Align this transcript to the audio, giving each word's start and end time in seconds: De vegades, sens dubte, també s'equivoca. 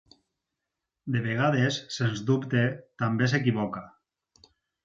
De 1.15 1.21
vegades, 1.25 1.77
sens 1.97 2.25
dubte, 2.31 2.65
també 3.05 3.31
s'equivoca. 3.35 3.85